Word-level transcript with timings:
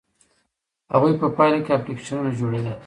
هغوی 0.93 1.13
په 1.21 1.27
پایله 1.37 1.59
کې 1.65 1.71
اپلیکیشنونه 1.77 2.31
جوړوي. 2.39 2.73